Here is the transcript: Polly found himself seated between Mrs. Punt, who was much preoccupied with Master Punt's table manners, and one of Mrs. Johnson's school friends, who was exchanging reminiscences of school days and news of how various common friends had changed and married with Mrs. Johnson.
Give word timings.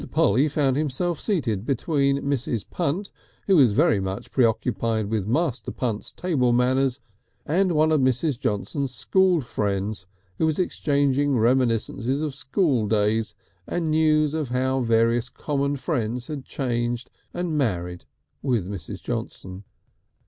Polly 0.09 0.47
found 0.47 0.77
himself 0.77 1.21
seated 1.21 1.63
between 1.63 2.23
Mrs. 2.23 2.67
Punt, 2.67 3.11
who 3.45 3.55
was 3.57 3.77
much 3.77 4.31
preoccupied 4.31 5.11
with 5.11 5.27
Master 5.27 5.69
Punt's 5.69 6.11
table 6.11 6.51
manners, 6.51 6.99
and 7.45 7.73
one 7.73 7.91
of 7.91 8.01
Mrs. 8.01 8.39
Johnson's 8.39 8.91
school 8.91 9.41
friends, 9.41 10.07
who 10.39 10.47
was 10.47 10.57
exchanging 10.57 11.37
reminiscences 11.37 12.23
of 12.23 12.33
school 12.33 12.87
days 12.87 13.35
and 13.67 13.91
news 13.91 14.33
of 14.33 14.49
how 14.49 14.79
various 14.79 15.29
common 15.29 15.75
friends 15.75 16.25
had 16.25 16.45
changed 16.45 17.11
and 17.31 17.55
married 17.55 18.05
with 18.41 18.67
Mrs. 18.67 19.03
Johnson. 19.03 19.65